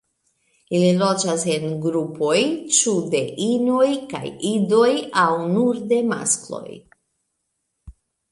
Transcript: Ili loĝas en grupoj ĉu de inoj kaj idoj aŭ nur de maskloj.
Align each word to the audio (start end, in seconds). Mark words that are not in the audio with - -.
Ili 0.75 0.85
loĝas 0.99 1.43
en 1.55 1.65
grupoj 1.83 2.37
ĉu 2.77 2.93
de 3.11 3.21
inoj 3.49 3.89
kaj 4.15 4.23
idoj 4.53 4.89
aŭ 5.27 5.29
nur 5.53 5.83
de 5.93 6.01
maskloj. 6.15 6.65